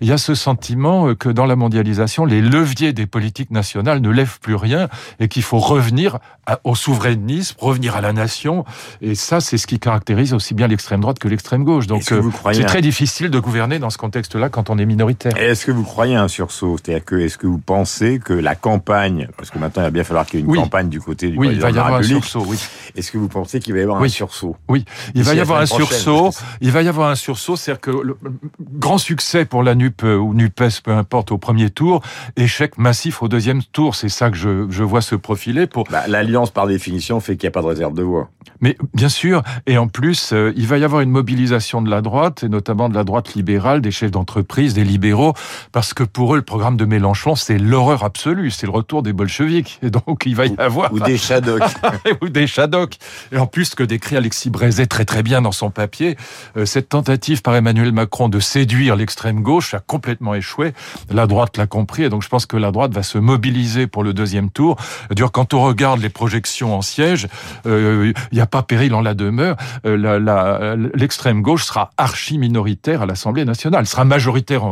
il 0.00 0.08
y 0.08 0.12
a 0.12 0.18
ce 0.18 0.34
sentiment 0.34 1.14
que 1.14 1.28
dans 1.28 1.46
la 1.46 1.56
mondialisation, 1.56 2.24
les 2.24 2.40
leviers 2.40 2.92
des 2.92 3.06
politiques 3.06 3.50
nationales 3.50 4.00
ne 4.00 4.10
lèvent 4.10 4.40
plus 4.40 4.54
rien 4.54 4.88
et 5.20 5.28
qu'il 5.28 5.42
faut 5.42 5.58
revenir 5.58 6.18
au 6.64 6.74
souverainisme, 6.74 7.56
revenir 7.58 7.96
à 7.96 8.00
la 8.00 8.12
nation. 8.12 8.64
Et 9.00 9.14
ça, 9.14 9.40
c'est 9.40 9.58
ce 9.58 9.66
qui 9.66 9.78
caractérise 9.78 10.32
aussi 10.32 10.54
bien 10.54 10.68
l'extrême 10.68 11.00
droite 11.00 11.18
que 11.18 11.28
l'extrême 11.28 11.64
gauche. 11.64 11.86
Donc, 11.86 12.10
euh, 12.12 12.22
c'est 12.52 12.64
très 12.64 12.82
difficile 12.82 13.30
de 13.30 13.38
gouverner 13.40 13.78
dans 13.78 13.90
ce 13.90 13.98
contexte-là 13.98 14.48
quand 14.48 14.70
on 14.70 14.78
est 14.78 14.86
minoritaire. 14.86 15.36
Est-ce 15.36 15.66
que 15.66 15.72
vous 15.72 15.82
croyez 15.82 16.14
à 16.14 16.22
un 16.22 16.28
sursaut? 16.28 16.76
C'est-à-dire 16.76 17.04
que, 17.04 17.16
est-ce 17.16 17.38
que 17.38 17.46
vous 17.46 17.58
pensez 17.58 18.20
que 18.20 18.32
la 18.32 18.54
campagne, 18.54 19.28
parce 19.36 19.50
que 19.50 19.58
maintenant 19.58 19.82
il 19.82 19.86
va 19.86 19.90
bien 19.90 20.04
falloir 20.04 20.26
qu'il 20.26 20.40
y 20.40 20.42
ait 20.42 20.46
une 20.46 20.54
campagne 20.54 20.88
du 20.88 21.00
côté 21.00 21.30
du 21.30 21.38
oui, 21.38 21.48
il 21.52 21.60
va 21.60 21.70
y 21.70 21.78
avoir 21.78 21.94
un 21.94 22.02
sursaut. 22.02 22.44
Oui. 22.46 22.58
Est-ce 22.94 23.10
que 23.10 23.18
vous 23.18 23.28
pensez 23.28 23.60
qu'il 23.60 23.74
va 23.74 23.80
y 23.80 23.82
avoir 23.82 24.00
un 24.00 24.08
sursaut? 24.08 24.56
Oui, 24.68 24.84
il 25.14 25.22
va 25.22 25.34
y 25.34 25.40
avoir 25.40 25.60
un 25.60 25.66
sursaut. 25.66 26.30
Il 26.60 26.70
va 26.70 26.82
y 26.82 26.88
avoir 26.88 27.10
un 27.10 27.14
sursaut, 27.14 27.56
c'est-à-dire 27.56 27.80
que 27.80 27.90
le 27.90 28.16
grand 28.60 28.98
succès 28.98 29.25
succès 29.26 29.44
pour 29.44 29.64
la 29.64 29.74
NUP 29.74 30.04
ou 30.04 30.34
NUPES, 30.34 30.82
peu 30.84 30.92
importe, 30.92 31.32
au 31.32 31.38
premier 31.38 31.70
tour, 31.70 32.00
échec 32.36 32.78
massif 32.78 33.22
au 33.22 33.28
deuxième 33.28 33.60
tour. 33.60 33.96
C'est 33.96 34.08
ça 34.08 34.30
que 34.30 34.36
je, 34.36 34.66
je, 34.70 34.84
vois 34.84 35.00
se 35.00 35.16
profiler. 35.16 35.66
Pour... 35.66 35.84
Bah, 35.90 36.04
L'alliance, 36.06 36.52
par 36.52 36.68
définition, 36.68 37.18
fait 37.18 37.36
qu'il 37.36 37.48
n'y 37.48 37.48
a 37.48 37.50
pas 37.50 37.62
de 37.62 37.66
réserve 37.66 37.94
de 37.94 38.04
voix. 38.04 38.30
Mais 38.60 38.76
bien 38.94 39.08
sûr, 39.08 39.42
et 39.66 39.78
en 39.78 39.88
plus, 39.88 40.32
euh, 40.32 40.52
il 40.56 40.68
va 40.68 40.78
y 40.78 40.84
avoir 40.84 41.00
une 41.00 41.10
mobilisation 41.10 41.82
de 41.82 41.90
la 41.90 42.02
droite, 42.02 42.44
et 42.44 42.48
notamment 42.48 42.88
de 42.88 42.94
la 42.94 43.02
droite 43.02 43.34
libérale, 43.34 43.80
des 43.80 43.90
chefs 43.90 44.12
d'entreprise, 44.12 44.74
des 44.74 44.84
libéraux, 44.84 45.34
parce 45.72 45.92
que 45.92 46.04
pour 46.04 46.34
eux, 46.34 46.36
le 46.36 46.42
programme 46.42 46.76
de 46.76 46.84
Mélenchon, 46.84 47.34
c'est 47.34 47.58
l'horreur 47.58 48.04
absolue, 48.04 48.52
c'est 48.52 48.66
le 48.66 48.72
retour 48.72 49.02
des 49.02 49.12
bolcheviks. 49.12 49.80
Et 49.82 49.90
donc, 49.90 50.22
il 50.24 50.36
va 50.36 50.46
y 50.46 50.54
avoir... 50.56 50.92
Ou 50.92 51.00
des 51.00 51.18
Shadoks. 51.18 51.62
ou 52.22 52.28
des 52.28 52.46
Shadoks. 52.46 52.94
Et 53.32 53.38
en 53.38 53.46
plus, 53.46 53.74
que 53.74 53.82
décrit 53.82 54.16
Alexis 54.16 54.50
Brézet 54.50 54.86
très 54.86 55.04
très 55.04 55.24
bien 55.24 55.42
dans 55.42 55.52
son 55.52 55.70
papier, 55.70 56.16
euh, 56.56 56.64
cette 56.64 56.90
tentative 56.90 57.42
par 57.42 57.56
Emmanuel 57.56 57.90
Macron 57.90 58.28
de 58.28 58.38
séduire 58.38 58.94
les 58.94 59.05
l'extrême 59.06 59.40
gauche 59.40 59.72
a 59.72 59.78
complètement 59.78 60.34
échoué. 60.34 60.72
La 61.10 61.28
droite 61.28 61.56
l'a 61.58 61.68
compris 61.68 62.02
et 62.02 62.08
donc 62.08 62.24
je 62.24 62.28
pense 62.28 62.44
que 62.44 62.56
la 62.56 62.72
droite 62.72 62.92
va 62.92 63.04
se 63.04 63.18
mobiliser 63.18 63.86
pour 63.86 64.02
le 64.02 64.12
deuxième 64.12 64.50
tour. 64.50 64.76
D'ailleurs, 65.10 65.30
quand 65.30 65.54
on 65.54 65.62
regarde 65.62 66.00
les 66.00 66.08
projections 66.08 66.76
en 66.76 66.82
siège, 66.82 67.28
euh, 67.66 68.12
il 68.32 68.34
n'y 68.34 68.40
a 68.40 68.46
pas 68.46 68.64
péril 68.64 68.94
en 68.94 69.02
la 69.02 69.14
demeure. 69.14 69.56
Euh, 69.86 70.88
l'extrême 70.92 71.40
gauche 71.40 71.66
sera 71.66 71.92
archi 71.96 72.36
minoritaire 72.36 73.02
à 73.02 73.06
l'Assemblée 73.06 73.44
nationale. 73.44 73.82
Elle 73.82 73.86
sera 73.86 74.04
majoritaire. 74.04 74.62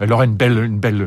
elle 0.00 0.12
aura 0.12 0.24
une 0.24 0.34
belle, 0.34 0.58
une 0.64 0.80
belle, 0.80 1.06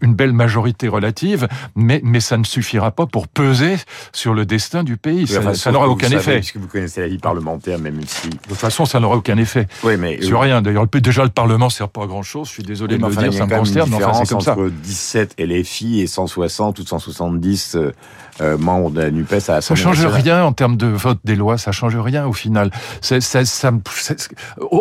une, 0.00 0.14
belle 0.14 0.32
majorité 0.32 0.86
relative, 0.86 1.48
mais 1.74 2.00
mais 2.04 2.20
ça 2.20 2.38
ne 2.38 2.44
suffira 2.44 2.92
pas 2.92 3.06
pour 3.06 3.26
peser 3.26 3.74
sur 4.12 4.32
le 4.32 4.46
destin 4.46 4.84
du 4.84 4.96
pays. 4.96 5.26
ça, 5.26 5.72
n'aura 5.72 5.88
aucun 5.88 6.10
effet. 6.10 6.36
Puisque 6.36 6.58
vous 6.58 6.68
connaissez 6.68 7.00
la 7.00 7.08
vie 7.08 7.18
parlementaire, 7.18 7.80
même 7.80 8.00
si 8.06 8.28
de 8.28 8.36
toute 8.36 8.56
façon, 8.56 8.84
ça 8.84 9.00
n'aura 9.00 9.16
aucun 9.16 9.38
effet. 9.38 9.66
Oui, 9.82 9.96
mais 9.96 10.22
sur 10.22 10.40
rien. 10.40 10.62
D'ailleurs, 10.62 10.86
déjà 10.86 11.24
le 11.24 11.30
Parlement 11.30 11.68
sert 11.68 11.88
pas 11.88 12.06
grand-chose. 12.12 12.48
Je 12.48 12.52
suis 12.52 12.62
désolé 12.62 12.98
de 12.98 13.04
le 13.04 13.14
dire, 13.14 13.32
ça 13.32 13.46
me 13.46 13.56
concerne, 13.58 13.90
mais 13.90 14.04
enfin, 14.04 14.24
c'est 14.24 14.28
comme 14.28 14.40
ça. 14.40 14.52
entre 14.52 14.68
17 14.68 15.36
LFI 15.38 16.00
et 16.00 16.06
160 16.06 16.78
ou 16.78 16.86
170 16.86 17.76
euh, 17.76 17.92
euh, 18.40 18.56
membres 18.56 18.90
de 18.90 19.00
la 19.00 19.10
NUPES 19.10 19.48
à 19.48 19.60
Ça 19.60 19.74
change 19.74 20.06
rien 20.06 20.44
en 20.44 20.52
termes 20.52 20.76
de 20.76 20.86
vote 20.86 21.18
des 21.24 21.36
lois, 21.36 21.58
ça 21.58 21.70
change 21.70 21.96
rien 21.96 22.26
au 22.26 22.32
final. 22.32 22.70
Ça, 23.00 23.20
ça, 23.20 23.44
ça, 23.44 23.72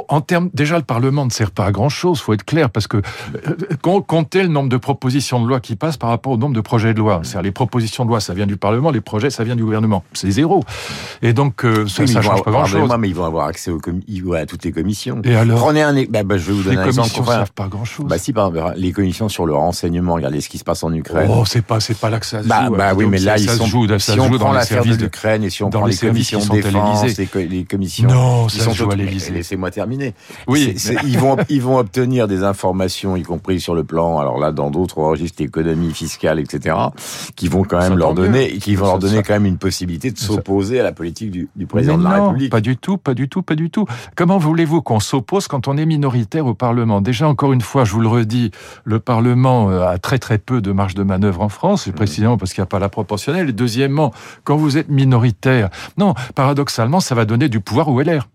en 0.08 0.22
termes, 0.22 0.50
déjà, 0.54 0.78
le 0.78 0.84
Parlement 0.84 1.26
ne 1.26 1.32
sert 1.32 1.52
pas 1.52 1.66
à 1.66 1.72
grand-chose, 1.72 2.22
faut 2.22 2.34
être 2.34 2.46
clair, 2.46 2.70
parce 2.70 2.88
que 2.88 2.98
euh, 2.98 4.02
comptez 4.08 4.44
le 4.44 4.50
nombre 4.50 4.70
de 4.70 4.78
propositions 4.78 5.42
de 5.42 5.48
loi 5.48 5.60
qui 5.60 5.76
passent 5.76 5.98
par 5.98 6.10
rapport 6.10 6.34
au 6.34 6.38
nombre 6.38 6.56
de 6.56 6.62
projets 6.62 6.94
de 6.94 7.00
loi? 7.00 7.22
C'est-à-dire 7.24 7.44
les 7.44 7.52
propositions 7.52 8.06
de 8.06 8.10
loi, 8.10 8.20
ça 8.22 8.34
vient 8.34 8.48
du 8.48 8.58
Parlement, 8.58 8.90
les 8.90 9.02
projets, 9.02 9.30
ça 9.30 9.44
vient 9.44 9.56
du 9.56 9.64
gouvernement. 9.64 10.04
C'est 10.14 10.32
zéro. 10.32 10.64
Et 11.22 11.34
donc, 11.34 11.66
euh, 11.66 11.88
ça, 11.88 12.08
ça 12.08 12.22
change 12.22 12.44
pas 12.44 12.52
grand-chose. 12.52 12.90
mais 13.00 13.10
ils 13.10 13.16
vont 13.16 13.26
avoir 13.26 13.48
accès 13.48 13.72
aux 13.72 13.80
à 14.34 14.46
toutes 14.46 14.64
les 14.64 14.72
commissions. 14.72 15.22
Et 15.24 15.36
alors? 15.36 15.60
Prenez 15.60 15.82
un, 15.82 15.94
bah, 16.06 16.24
bah, 16.24 16.38
je 16.38 16.46
vais 16.46 16.54
vous 16.54 16.64
donner 16.64 16.78
un 16.78 16.86
exemple 16.86 17.10
commissions 17.22 17.40
ne 17.40 17.46
savent 17.46 17.54
pas 17.54 17.68
grand-chose. 17.68 18.06
Bah 18.08 18.18
si, 18.18 18.34
les 18.76 18.92
commissions 18.92 19.30
sur 19.30 19.46
le 19.46 19.54
renseignement, 19.54 20.16
regardez 20.16 20.42
ce 20.42 20.50
qui 20.50 20.58
se 20.58 20.64
passe 20.64 20.84
en 20.84 20.94
Ukraine. 20.94 21.30
Oh, 21.32 21.44
c'est 21.46 21.62
pas, 21.64 21.80
c'est 21.80 21.98
pas 21.98 22.10
là 22.10 22.20
que 22.20 22.26
ça 22.26 22.44
se 22.44 22.48
bah, 22.48 22.66
joue. 22.68 22.76
Bah 22.76 22.94
oui, 22.96 23.06
mais 23.08 23.20
là, 23.20 23.38
ils 23.38 23.50
sont, 23.50 23.66
joue, 23.66 23.88
si 24.00 24.20
on 24.20 24.32
joue 24.32 24.38
prend 24.38 24.52
l'affaire 24.52 24.84
de 24.84 24.94
l'Ukraine 24.94 25.44
et 25.44 25.50
si 25.50 25.64
on 25.64 25.70
prend 25.70 25.86
les 25.86 25.96
commissions 25.96 26.40
de 26.40 26.50
défense, 26.50 27.18
les, 27.18 27.26
co- 27.28 27.40
les 27.40 27.64
commissions... 27.64 28.10
Non, 28.10 28.48
ils 28.48 28.62
sont 28.62 28.90
à 28.90 28.96
l'Élysée. 28.96 29.32
Laissez-moi 29.32 29.72
terminer. 29.72 30.14
Oui, 30.48 30.76
ils, 31.06 31.18
vont, 31.18 31.38
ils 31.50 31.62
vont 31.62 31.78
obtenir 31.78 32.28
des 32.28 32.44
informations, 32.44 33.16
y 33.16 33.24
compris 33.24 33.60
sur 33.60 33.76
le 33.76 33.84
plan, 33.84 34.20
alors 34.20 34.40
là, 34.40 34.52
dans 34.52 34.72
d'autres 34.72 35.00
registres, 35.00 35.42
économie, 35.42 35.94
fiscale, 35.94 36.40
etc., 36.40 36.76
qui 37.36 37.48
vont 37.48 37.64
quand 37.64 37.80
même 37.80 37.98
leur 37.98 38.14
donner, 38.14 38.58
qui 38.58 38.76
vont 38.76 38.86
leur 38.86 39.00
donner 39.00 39.24
quand 39.24 39.34
même 39.34 39.46
une 39.46 39.58
possibilité 39.58 40.12
de 40.12 40.18
s'opposer 40.18 40.80
à 40.80 40.84
la 40.84 40.92
politique 40.92 41.32
du, 41.32 41.50
président 41.68 41.98
de 41.98 42.04
la 42.04 42.18
non, 42.18 42.28
République. 42.28 42.52
Pas 42.52 42.62
du 42.62 42.78
tout, 42.78 42.98
pas 42.98 43.14
du 43.14 43.30
tout, 43.30 43.42
pas 43.42 43.56
du 43.56 43.70
tout. 43.70 43.86
Comment 44.16 44.38
voulez-vous 44.38 44.82
qu'on 44.82 45.00
s'oppose 45.00 45.48
quand 45.48 45.68
on 45.68 45.78
est 45.78 45.86
minoritaire 45.86 46.46
au 46.46 46.54
Parlement? 46.54 47.02
Déjà, 47.12 47.28
encore 47.28 47.52
une 47.52 47.60
fois, 47.60 47.84
je 47.84 47.92
vous 47.92 48.00
le 48.00 48.08
redis, 48.08 48.52
le 48.86 49.02
Parlement 49.02 49.70
euh, 49.70 49.86
a 49.86 49.98
très 49.98 50.18
très 50.18 50.38
peu 50.38 50.62
de 50.62 50.72
marge 50.72 50.96
de 50.96 51.04
manœuvre 51.04 51.42
en 51.42 51.50
France, 51.50 51.86
Mmh. 51.86 51.90
et 51.90 51.94
précisément 51.94 52.38
parce 52.38 52.54
qu'il 52.54 52.62
n'y 52.62 52.64
a 52.64 52.68
pas 52.68 52.80
la 52.80 52.88
proportionnelle. 52.88 53.50
Et 53.50 53.52
deuxièmement, 53.52 54.14
quand 54.46 54.56
vous 54.56 54.78
êtes 54.78 54.88
minoritaire, 54.88 55.70
non, 55.98 56.14
paradoxalement, 56.36 57.02
ça 57.02 57.14
va 57.14 57.26
donner 57.26 57.50
du 57.50 57.60
pouvoir 57.60 57.90
au 57.90 58.02
LR. 58.02 58.30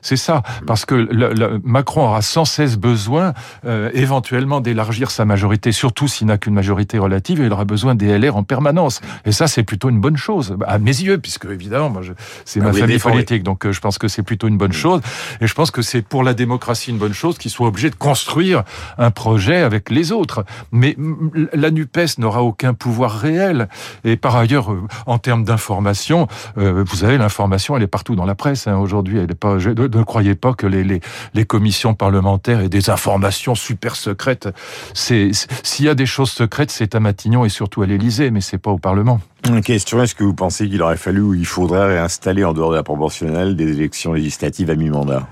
C'est 0.00 0.16
ça, 0.16 0.42
parce 0.66 0.84
que 0.84 0.94
le- 0.94 1.32
le- 1.34 1.60
Macron 1.64 2.04
aura 2.06 2.22
sans 2.22 2.44
cesse 2.44 2.76
besoin, 2.76 3.32
euh, 3.64 3.90
éventuellement, 3.94 4.60
d'élargir 4.60 5.10
sa 5.10 5.24
majorité, 5.24 5.72
surtout 5.72 6.08
s'il 6.08 6.26
n'a 6.26 6.38
qu'une 6.38 6.54
majorité 6.54 6.98
relative, 6.98 7.40
et 7.40 7.46
il 7.46 7.52
aura 7.52 7.64
besoin 7.64 7.94
des 7.94 8.06
LR 8.18 8.36
en 8.36 8.42
permanence. 8.42 9.00
Et 9.24 9.32
ça, 9.32 9.46
c'est 9.46 9.62
plutôt 9.62 9.90
une 9.90 10.00
bonne 10.00 10.16
chose, 10.16 10.56
à 10.66 10.78
mes 10.78 10.90
yeux, 10.90 11.18
puisque 11.18 11.44
évidemment, 11.46 11.90
moi, 11.90 12.02
c'est 12.44 12.60
Ah 12.60 12.64
ma 12.64 12.70
famille 12.80 12.96
politique, 13.12 13.42
donc 13.42 13.66
euh, 13.66 13.72
je 13.72 13.80
pense 13.80 13.98
que 13.98 14.08
c'est 14.08 14.22
plutôt 14.22 14.48
une 14.48 14.58
bonne 14.58 14.72
chose. 14.72 15.00
Et 15.40 15.46
je 15.46 15.54
pense 15.54 15.70
que 15.70 15.82
c'est 15.82 16.02
pour 16.02 16.22
la 16.22 16.34
démocratie 16.34 16.90
une 16.90 16.98
bonne 16.98 17.14
chose 17.14 17.38
qu'ils 17.38 17.50
soient 17.50 17.68
obligés 17.68 17.90
de 17.90 17.94
construire 17.94 18.62
un 18.98 19.10
projet 19.10 19.56
avec 19.62 19.90
les 19.90 20.12
autres. 20.12 20.44
Mais 20.72 20.94
mm, 20.98 21.48
la 21.54 21.70
NUPES 21.70 22.18
n'aura 22.18 22.42
aucun 22.42 22.74
pouvoir 22.74 23.12
réel. 23.18 23.68
Et 24.04 24.16
par 24.16 24.36
ailleurs, 24.36 24.72
euh, 24.72 24.82
en 25.06 25.18
termes 25.18 25.44
d'information, 25.44 26.26
vous 26.56 26.96
savez, 26.96 27.18
l'information, 27.18 27.76
elle 27.76 27.82
est 27.82 27.86
partout 27.86 28.14
dans 28.14 28.24
la 28.24 28.34
presse 28.34 28.66
hein, 28.66 28.76
aujourd'hui. 28.76 29.18
Elle 29.18 29.30
est 29.30 29.34
pas. 29.34 29.58
je- 29.58 29.70
ne, 29.76 30.02
croyez 30.02 30.34
pas 30.34 30.54
que 30.54 30.66
les, 30.66 31.00
commissions 31.44 31.94
parlementaires 31.94 32.60
aient 32.60 32.68
des 32.68 32.90
informations 32.90 33.54
super 33.54 33.96
secrètes. 33.96 34.48
S'il 34.94 35.34
y 35.80 35.88
a 35.88 35.94
des 35.94 36.06
choses 36.06 36.30
secrètes, 36.30 36.70
c'est 36.70 36.94
à 36.94 37.00
Matignon 37.00 37.44
et 37.44 37.48
surtout 37.48 37.82
à 37.82 37.86
l'Élysée, 37.86 38.30
mais 38.30 38.40
c'est 38.40 38.58
pas 38.58 38.70
au 38.70 38.78
Parlement. 38.78 39.20
Une 39.48 39.60
question, 39.60 40.02
est-ce 40.02 40.14
que 40.14 40.22
vous 40.22 40.34
pensez 40.34 40.68
qu'il 40.68 40.82
aurait 40.82 40.96
fallu 40.96 41.20
ou 41.20 41.34
il 41.34 41.46
faudrait 41.46 41.94
réinstaller 41.94 42.44
en 42.44 42.52
dehors 42.52 42.70
de 42.70 42.76
la 42.76 42.84
proportionnelle 42.84 43.56
des 43.56 43.70
élections 43.72 44.12
législatives 44.12 44.70
à 44.70 44.76
mi-mandat? 44.76 45.26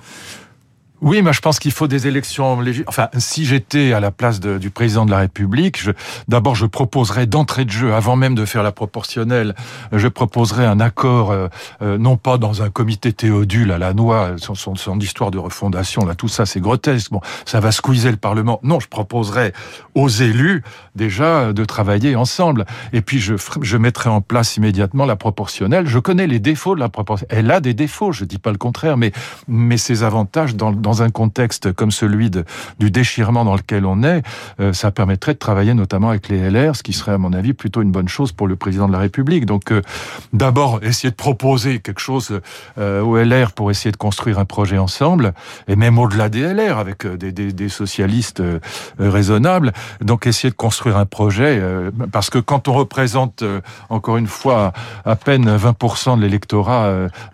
Oui, 1.02 1.22
mais 1.22 1.32
je 1.32 1.40
pense 1.40 1.58
qu'il 1.58 1.72
faut 1.72 1.86
des 1.86 2.06
élections 2.06 2.58
Enfin, 2.86 3.08
si 3.16 3.46
j'étais 3.46 3.92
à 3.92 4.00
la 4.00 4.10
place 4.10 4.38
du 4.40 4.70
président 4.70 5.06
de 5.06 5.10
la 5.10 5.18
République, 5.18 5.82
d'abord, 6.28 6.54
je 6.54 6.66
proposerais 6.66 7.26
d'entrée 7.26 7.64
de 7.64 7.70
jeu, 7.70 7.94
avant 7.94 8.16
même 8.16 8.34
de 8.34 8.44
faire 8.44 8.62
la 8.62 8.72
proportionnelle, 8.72 9.54
je 9.92 10.08
proposerais 10.08 10.66
un 10.66 10.78
accord, 10.78 11.30
euh, 11.30 11.48
euh, 11.80 11.96
non 11.96 12.16
pas 12.16 12.36
dans 12.36 12.62
un 12.62 12.70
comité 12.70 13.12
théodule 13.12 13.72
à 13.72 13.78
la 13.78 13.94
noix, 13.94 14.32
son 14.38 14.98
histoire 14.98 15.30
de 15.30 15.38
refondation, 15.38 16.04
là, 16.04 16.14
tout 16.14 16.28
ça, 16.28 16.44
c'est 16.44 16.60
grotesque. 16.60 17.10
Bon, 17.10 17.20
ça 17.46 17.60
va 17.60 17.72
squeezer 17.72 18.10
le 18.10 18.18
Parlement. 18.18 18.60
Non, 18.62 18.78
je 18.78 18.88
proposerais 18.88 19.52
aux 19.94 20.08
élus, 20.08 20.62
déjà, 21.00 21.52
de 21.54 21.64
travailler 21.64 22.14
ensemble. 22.14 22.66
Et 22.92 23.00
puis, 23.00 23.18
je, 23.18 23.76
mettrai 23.78 24.10
en 24.10 24.20
place 24.20 24.58
immédiatement 24.58 25.06
la 25.06 25.16
proportionnelle. 25.16 25.86
Je 25.86 25.98
connais 25.98 26.26
les 26.26 26.38
défauts 26.38 26.74
de 26.74 26.80
la 26.80 26.90
proportionnelle. 26.90 27.38
Elle 27.38 27.50
a 27.50 27.60
des 27.60 27.72
défauts, 27.72 28.12
je 28.12 28.26
dis 28.26 28.38
pas 28.38 28.52
le 28.52 28.58
contraire, 28.58 28.98
mais 28.98 29.12
mais 29.48 29.78
ses 29.78 30.02
avantages 30.02 30.54
dans, 30.54 31.02
un 31.02 31.10
contexte 31.10 31.72
comme 31.72 31.90
celui 31.90 32.30
du 32.30 32.90
déchirement 32.90 33.44
dans 33.44 33.56
lequel 33.56 33.86
on 33.86 34.02
est, 34.02 34.22
euh, 34.60 34.74
ça 34.74 34.90
permettrait 34.90 35.32
de 35.32 35.38
travailler 35.38 35.72
notamment 35.72 36.10
avec 36.10 36.28
les 36.28 36.50
LR, 36.50 36.76
ce 36.76 36.82
qui 36.82 36.92
serait 36.92 37.12
à 37.12 37.18
mon 37.18 37.32
avis 37.32 37.54
plutôt 37.54 37.80
une 37.80 37.92
bonne 37.92 38.08
chose 38.08 38.32
pour 38.32 38.46
le 38.46 38.56
président 38.56 38.86
de 38.86 38.92
la 38.92 38.98
République. 38.98 39.46
Donc 39.46 39.72
euh, 39.72 39.80
d'abord 40.34 40.80
essayer 40.82 41.10
de 41.10 41.16
proposer 41.16 41.78
quelque 41.78 42.00
chose 42.00 42.40
euh, 42.78 43.00
aux 43.00 43.16
LR 43.16 43.52
pour 43.52 43.70
essayer 43.70 43.92
de 43.92 43.96
construire 43.96 44.38
un 44.38 44.44
projet 44.44 44.76
ensemble, 44.76 45.32
et 45.68 45.76
même 45.76 45.98
au-delà 45.98 46.28
des 46.28 46.42
LR 46.42 46.78
avec 46.78 47.06
euh, 47.06 47.16
des, 47.16 47.32
des, 47.32 47.68
socialistes 47.68 48.42
raisonnables. 48.98 49.72
Donc 50.00 50.26
essayer 50.26 50.50
de 50.50 50.56
construire 50.56 50.89
un 50.96 51.06
projet, 51.06 51.58
euh, 51.60 51.90
parce 52.12 52.30
que 52.30 52.38
quand 52.38 52.68
on 52.68 52.72
représente 52.74 53.42
euh, 53.42 53.60
encore 53.88 54.16
une 54.16 54.26
fois 54.26 54.72
à 55.04 55.16
peine 55.16 55.56
20% 55.56 56.16
de 56.16 56.22
l'électorat 56.22 56.84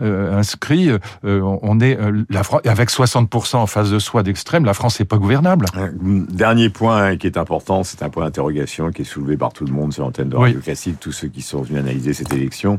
euh, 0.03 0.39
inscrit, 0.39 0.91
on 1.25 1.81
est 1.81 1.99
la 2.31 2.43
France 2.43 2.61
avec 2.65 2.91
60% 2.91 3.57
en 3.57 3.67
face 3.67 3.91
de 3.91 3.99
soi 3.99 4.23
d'extrême, 4.23 4.65
la 4.65 4.75
France 4.75 4.99
n'est 5.01 5.07
pas 5.07 5.19
gouvernable. 5.19 5.67
Dernier 6.03 6.69
point 6.71 7.17
qui 7.17 7.27
est 7.27 7.37
important, 7.37 7.83
c'est 7.85 8.03
un 8.03 8.09
point 8.11 8.25
d'interrogation 8.25 8.91
qui 8.91 9.03
est 9.03 9.07
soulevé 9.07 9.37
par 9.37 9.53
tout 9.53 9.65
le 9.65 9.73
monde 9.73 9.93
sur 9.93 10.05
l'antenne 10.05 10.29
de 10.29 10.37
Oui. 10.37 10.45
Radio 10.45 10.61
Classique, 10.61 10.97
tous 11.01 11.13
ceux 11.13 11.29
qui 11.29 11.43
sont 11.43 11.63
venus 11.63 11.81
analyser 11.81 12.13
cette 12.13 12.33
élection. 12.33 12.79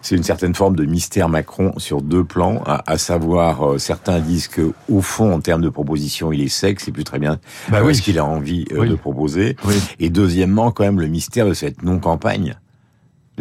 C'est 0.00 0.16
une 0.16 0.22
certaine 0.24 0.54
forme 0.54 0.74
de 0.76 0.84
mystère 0.84 1.28
Macron 1.28 1.72
sur 1.78 2.02
deux 2.02 2.24
plans, 2.24 2.62
à, 2.66 2.82
à 2.90 2.98
savoir 2.98 3.62
euh, 3.74 3.78
certains 3.78 4.18
disent 4.18 4.48
que 4.48 4.72
au 4.90 5.00
fond, 5.00 5.32
en 5.32 5.40
termes 5.40 5.62
de 5.62 5.68
proposition, 5.68 6.32
il 6.32 6.40
est 6.42 6.48
sec, 6.48 6.80
c'est 6.80 6.90
plus 6.92 7.04
très 7.04 7.18
bien 7.18 7.38
Bah 7.70 7.78
euh, 7.78 7.84
oui. 7.84 7.94
ce 7.94 8.02
qu'il 8.02 8.18
a 8.18 8.24
envie 8.24 8.64
euh, 8.72 8.80
Oui. 8.80 8.88
de 8.88 8.94
proposer. 8.96 9.56
Et 10.02 10.10
deuxièmement, 10.10 10.72
quand 10.72 10.82
même, 10.82 10.98
le 10.98 11.06
mystère 11.06 11.46
de 11.46 11.54
cette 11.54 11.84
non-campagne. 11.84 12.56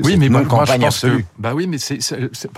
Oui, 0.06 0.18
mais 0.18 0.30
moi, 0.30 0.42
moi, 0.58 0.66
je 0.66 0.72
pense 0.86 1.00
que, 1.18 1.24
bah 1.40 1.52
oui, 1.56 1.68
mais 1.68 1.78
c'est, 1.78 2.00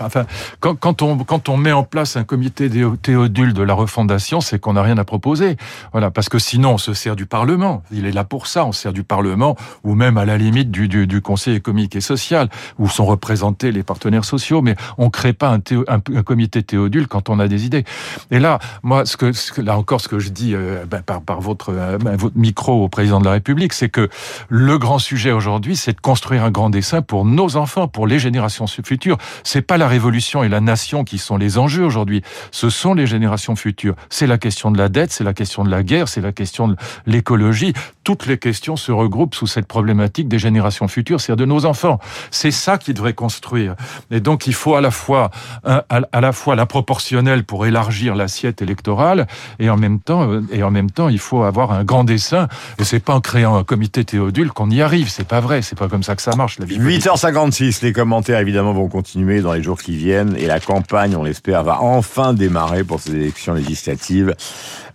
enfin, 0.00 0.24
quand, 0.60 0.74
quand 0.74 1.02
on 1.02 1.18
quand 1.18 1.48
on 1.48 1.56
met 1.56 1.72
en 1.72 1.82
place 1.84 2.16
un 2.16 2.24
comité 2.24 2.70
théodule 3.02 3.52
de 3.52 3.62
la 3.62 3.74
refondation, 3.74 4.40
c'est 4.40 4.58
qu'on 4.58 4.74
n'a 4.74 4.82
rien 4.82 4.98
à 4.98 5.04
proposer. 5.04 5.56
Voilà, 5.92 6.10
parce 6.10 6.28
que 6.28 6.38
sinon 6.38 6.72
on 6.74 6.78
se 6.78 6.94
sert 6.94 7.16
du 7.16 7.26
Parlement. 7.26 7.82
Il 7.92 8.06
est 8.06 8.12
là 8.12 8.24
pour 8.24 8.46
ça. 8.46 8.64
On 8.64 8.72
se 8.72 8.82
sert 8.82 8.92
du 8.92 9.04
Parlement 9.04 9.56
ou 9.84 9.94
même 9.94 10.18
à 10.18 10.24
la 10.24 10.36
limite 10.38 10.70
du 10.70 10.88
du, 10.88 11.06
du 11.06 11.20
Conseil 11.20 11.56
économique 11.56 11.96
et 11.96 12.00
social 12.00 12.48
où 12.78 12.88
sont 12.88 13.06
représentés 13.06 13.72
les 13.72 13.82
partenaires 13.82 14.24
sociaux. 14.24 14.62
Mais 14.62 14.76
on 14.98 15.10
crée 15.10 15.32
pas 15.32 15.48
un, 15.50 15.60
théo- 15.60 15.84
un, 15.88 15.96
un 16.14 16.22
comité 16.22 16.62
théodule 16.62 17.06
quand 17.08 17.28
on 17.28 17.38
a 17.40 17.48
des 17.48 17.64
idées. 17.66 17.84
Et 18.30 18.38
là, 18.38 18.58
moi, 18.82 19.04
ce 19.06 19.16
que, 19.16 19.32
ce 19.32 19.52
que- 19.52 19.60
là 19.62 19.76
encore, 19.78 20.00
ce 20.00 20.08
que 20.08 20.18
je 20.18 20.30
dis 20.30 20.54
euh, 20.54 20.84
ben, 20.86 21.02
par 21.02 21.20
par 21.22 21.40
votre 21.40 21.70
euh, 21.70 21.98
ben, 21.98 22.16
votre 22.16 22.36
micro 22.36 22.84
au 22.84 22.88
président 22.88 23.20
de 23.20 23.24
la 23.24 23.32
République, 23.32 23.72
c'est 23.72 23.88
que 23.88 24.08
le 24.48 24.78
grand 24.78 24.98
sujet 24.98 25.32
aujourd'hui, 25.32 25.76
c'est 25.76 25.92
de 25.94 26.00
construire 26.00 26.44
un 26.44 26.50
grand 26.50 26.70
dessin 26.70 27.02
pour 27.02 27.24
nos 27.34 27.56
enfants, 27.56 27.88
pour 27.88 28.06
les 28.06 28.18
générations 28.18 28.66
futures. 28.66 29.18
C'est 29.42 29.62
pas 29.62 29.76
la 29.76 29.88
révolution 29.88 30.42
et 30.44 30.48
la 30.48 30.60
nation 30.60 31.04
qui 31.04 31.18
sont 31.18 31.36
les 31.36 31.58
enjeux 31.58 31.84
aujourd'hui. 31.84 32.22
Ce 32.50 32.70
sont 32.70 32.94
les 32.94 33.06
générations 33.06 33.56
futures. 33.56 33.94
C'est 34.10 34.26
la 34.26 34.38
question 34.38 34.70
de 34.70 34.78
la 34.78 34.88
dette, 34.88 35.12
c'est 35.12 35.24
la 35.24 35.34
question 35.34 35.64
de 35.64 35.70
la 35.70 35.82
guerre, 35.82 36.08
c'est 36.08 36.20
la 36.20 36.32
question 36.32 36.68
de 36.68 36.76
l'écologie. 37.06 37.72
Toutes 38.02 38.26
les 38.26 38.38
questions 38.38 38.76
se 38.76 38.92
regroupent 38.92 39.34
sous 39.34 39.46
cette 39.46 39.66
problématique 39.66 40.28
des 40.28 40.38
générations 40.38 40.88
futures, 40.88 41.20
c'est-à-dire 41.20 41.46
de 41.46 41.50
nos 41.52 41.64
enfants. 41.64 41.98
C'est 42.30 42.50
ça 42.50 42.76
qui 42.78 42.92
devrait 42.94 43.14
construire. 43.14 43.74
Et 44.10 44.20
donc, 44.20 44.46
il 44.46 44.52
faut 44.54 44.74
à 44.74 44.80
la 44.80 44.90
fois, 44.90 45.30
un- 45.64 45.82
à, 45.88 46.20
la 46.20 46.32
fois 46.32 46.54
la 46.56 46.66
proportionnelle 46.66 47.44
pour 47.44 47.64
élargir 47.66 48.14
l'assiette 48.14 48.60
électorale, 48.62 49.26
et 49.58 49.70
en 49.70 49.76
même 49.76 50.00
temps, 50.00 50.30
euh, 50.30 50.42
et 50.52 50.62
en 50.62 50.70
même 50.70 50.90
temps, 50.90 51.08
il 51.08 51.18
faut 51.18 51.42
avoir 51.44 51.72
un 51.72 51.84
grand 51.84 52.04
dessin. 52.04 52.48
Et 52.78 52.84
c'est 52.84 53.00
pas 53.00 53.14
en 53.14 53.20
créant 53.20 53.56
un 53.56 53.64
comité 53.64 54.04
théodule 54.04 54.50
qu'on 54.52 54.70
y 54.70 54.82
arrive. 54.82 55.08
C'est 55.08 55.26
pas 55.26 55.40
vrai. 55.40 55.62
C'est 55.62 55.78
pas 55.78 55.88
comme 55.88 56.02
ça 56.02 56.14
que 56.16 56.22
ça 56.22 56.36
marche, 56.36 56.58
la 56.58 56.66
vie. 56.66 56.78
8h56, 57.14 57.84
les 57.84 57.92
commentaires 57.92 58.40
évidemment 58.40 58.72
vont 58.72 58.88
continuer 58.88 59.40
dans 59.40 59.52
les 59.52 59.62
jours 59.62 59.80
qui 59.80 59.94
viennent 59.96 60.36
et 60.36 60.46
la 60.46 60.58
campagne, 60.58 61.14
on 61.14 61.22
l'espère, 61.22 61.62
va 61.62 61.80
enfin 61.80 62.34
démarrer 62.34 62.82
pour 62.82 63.00
ces 63.00 63.14
élections 63.14 63.54
législatives, 63.54 64.34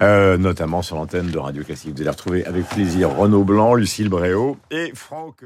euh, 0.02 0.38
notamment 0.38 0.82
sur 0.82 0.98
l'antenne 0.98 1.32
de 1.32 1.38
Radio 1.38 1.64
Classique. 1.64 1.94
Vous 1.96 2.02
allez 2.02 2.10
retrouver 2.10 2.46
avec 2.46 2.68
plaisir 2.68 3.16
Renaud 3.16 3.46
Blanc, 3.46 3.74
Lucille 3.74 4.10
Bréau 4.10 4.58
et 4.70 4.92
Franck 4.96 5.46